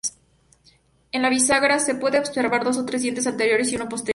En 1.11 1.21
la 1.21 1.29
bisagra 1.29 1.77
se 1.77 1.93
pueden 1.93 2.21
observar 2.21 2.63
dos 2.63 2.79
o 2.79 2.85
tres 2.85 3.03
dientes 3.03 3.27
anteriores 3.27 3.71
y 3.71 3.75
uno 3.75 3.87
posterior. 3.87 4.09